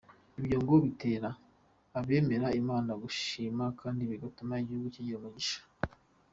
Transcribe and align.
Ibyo 0.39 0.57
ngo 0.61 0.73
bitera 0.85 1.29
abemera 1.99 2.47
Imana 2.61 2.91
kuyishima 3.01 3.65
kandi 3.81 4.01
bigatuma 4.11 4.53
igihugu 4.63 4.87
kigira 4.95 5.17
umugisha. 5.19 5.59